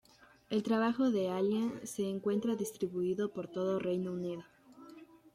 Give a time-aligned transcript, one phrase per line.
[0.49, 4.41] El trabajo de Allan se encuentra distribuido por todo Reino Unido.